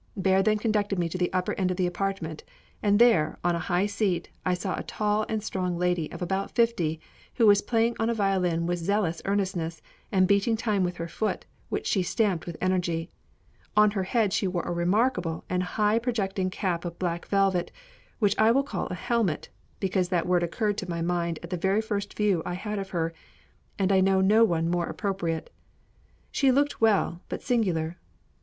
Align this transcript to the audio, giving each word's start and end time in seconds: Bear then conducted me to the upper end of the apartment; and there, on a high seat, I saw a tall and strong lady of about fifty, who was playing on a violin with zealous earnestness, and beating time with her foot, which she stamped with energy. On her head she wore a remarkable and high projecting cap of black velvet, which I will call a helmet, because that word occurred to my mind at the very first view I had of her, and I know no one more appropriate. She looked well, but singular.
Bear 0.17 0.41
then 0.41 0.57
conducted 0.57 0.97
me 0.97 1.07
to 1.07 1.17
the 1.19 1.31
upper 1.31 1.53
end 1.59 1.69
of 1.69 1.77
the 1.77 1.85
apartment; 1.85 2.43
and 2.81 2.97
there, 2.97 3.37
on 3.43 3.53
a 3.53 3.59
high 3.59 3.85
seat, 3.85 4.31
I 4.43 4.55
saw 4.55 4.73
a 4.75 4.81
tall 4.81 5.27
and 5.29 5.43
strong 5.43 5.77
lady 5.77 6.11
of 6.11 6.23
about 6.23 6.49
fifty, 6.49 6.99
who 7.35 7.45
was 7.45 7.61
playing 7.61 7.95
on 7.99 8.09
a 8.09 8.15
violin 8.15 8.65
with 8.65 8.79
zealous 8.79 9.21
earnestness, 9.25 9.79
and 10.11 10.27
beating 10.27 10.57
time 10.57 10.83
with 10.83 10.97
her 10.97 11.07
foot, 11.07 11.45
which 11.69 11.85
she 11.85 12.01
stamped 12.01 12.47
with 12.47 12.57
energy. 12.59 13.11
On 13.77 13.91
her 13.91 14.01
head 14.01 14.33
she 14.33 14.47
wore 14.47 14.63
a 14.63 14.71
remarkable 14.71 15.45
and 15.51 15.61
high 15.61 15.99
projecting 15.99 16.49
cap 16.49 16.83
of 16.83 16.97
black 16.97 17.27
velvet, 17.27 17.71
which 18.17 18.33
I 18.39 18.49
will 18.49 18.63
call 18.63 18.87
a 18.87 18.95
helmet, 18.95 19.49
because 19.79 20.09
that 20.09 20.25
word 20.25 20.41
occurred 20.41 20.79
to 20.79 20.89
my 20.89 21.03
mind 21.03 21.37
at 21.43 21.51
the 21.51 21.57
very 21.57 21.79
first 21.79 22.15
view 22.17 22.41
I 22.43 22.55
had 22.55 22.79
of 22.79 22.89
her, 22.89 23.13
and 23.77 23.91
I 23.91 23.99
know 24.01 24.19
no 24.19 24.43
one 24.45 24.67
more 24.67 24.87
appropriate. 24.87 25.51
She 26.31 26.49
looked 26.49 26.81
well, 26.81 27.21
but 27.29 27.43
singular. 27.43 27.99